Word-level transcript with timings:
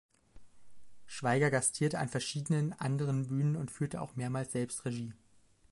Schweiger 1.05 1.51
gastierte 1.51 1.99
an 1.99 2.09
verschiedenen 2.09 2.73
anderen 2.73 3.27
Bühnen 3.27 3.55
und 3.55 3.69
führte 3.69 4.01
auch 4.01 4.15
mehrmals 4.15 4.51
selbst 4.51 4.83
Regie. 4.85 5.13